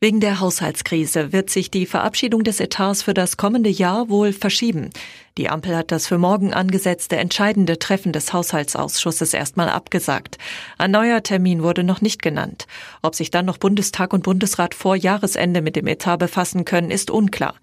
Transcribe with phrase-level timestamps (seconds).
[0.00, 4.90] Wegen der Haushaltskrise wird sich die Verabschiedung des Etats für das kommende Jahr wohl verschieben.
[5.36, 10.38] Die Ampel hat das für morgen angesetzte entscheidende Treffen des Haushaltsausschusses erstmal abgesagt.
[10.78, 12.68] Ein neuer Termin wurde noch nicht genannt.
[13.02, 17.10] Ob sich dann noch Bundestag und Bundesrat vor Jahresende mit dem Etat befassen können, ist
[17.10, 17.56] unklar.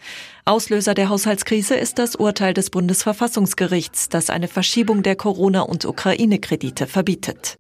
[0.43, 6.85] Auslöser der Haushaltskrise ist das Urteil des Bundesverfassungsgerichts, das eine Verschiebung der Corona- und Ukraine-Kredite
[6.85, 7.57] verbietet.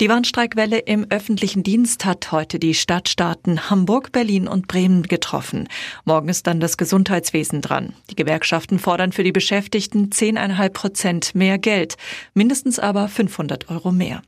[0.00, 5.68] Die Warnstreikwelle im öffentlichen Dienst hat heute die Stadtstaaten Hamburg, Berlin und Bremen getroffen.
[6.06, 7.92] Morgen ist dann das Gesundheitswesen dran.
[8.08, 11.98] Die Gewerkschaften fordern für die Beschäftigten 10,5 Prozent mehr Geld,
[12.32, 14.22] mindestens aber 500 Euro mehr.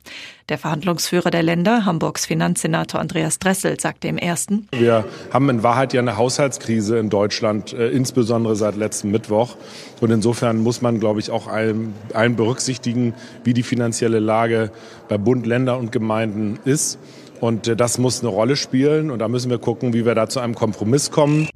[0.49, 5.93] Der Verhandlungsführer der Länder, Hamburgs Finanzsenator Andreas Dressel, sagte im ersten, Wir haben in Wahrheit
[5.93, 9.55] ja eine Haushaltskrise in Deutschland, äh, insbesondere seit letztem Mittwoch.
[10.01, 13.13] Und insofern muss man, glaube ich, auch allen, allen berücksichtigen,
[13.45, 14.71] wie die finanzielle Lage
[15.07, 16.99] bei Bund, Länder und Gemeinden ist.
[17.39, 19.11] Und äh, das muss eine Rolle spielen.
[19.11, 21.47] Und da müssen wir gucken, wie wir da zu einem Kompromiss kommen.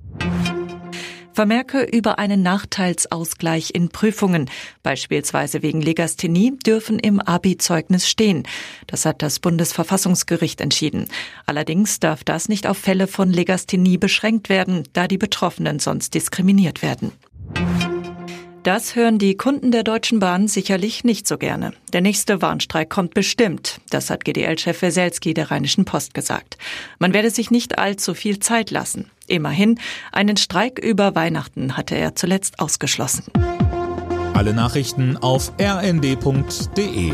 [1.37, 4.49] Vermerke über einen Nachteilsausgleich in Prüfungen,
[4.81, 8.41] beispielsweise wegen Legasthenie, dürfen im Abi-Zeugnis stehen.
[8.87, 11.07] Das hat das Bundesverfassungsgericht entschieden.
[11.45, 16.81] Allerdings darf das nicht auf Fälle von Legasthenie beschränkt werden, da die Betroffenen sonst diskriminiert
[16.81, 17.11] werden.
[18.63, 21.71] Das hören die Kunden der Deutschen Bahn sicherlich nicht so gerne.
[21.93, 23.79] Der nächste Warnstreik kommt bestimmt.
[23.91, 26.57] Das hat GDL-Chef Weselski der Rheinischen Post gesagt.
[26.97, 29.11] Man werde sich nicht allzu viel Zeit lassen.
[29.27, 29.79] Immerhin,
[30.11, 33.25] einen Streik über Weihnachten hatte er zuletzt ausgeschlossen.
[34.33, 37.13] Alle Nachrichten auf rnd.de